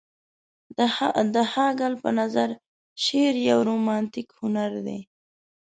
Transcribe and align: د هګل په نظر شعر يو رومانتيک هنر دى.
د 1.35 1.37
هګل 1.53 1.93
په 2.03 2.09
نظر 2.19 2.49
شعر 3.03 3.35
يو 3.49 3.59
رومانتيک 3.69 4.27
هنر 4.39 4.71
دى. 4.87 4.99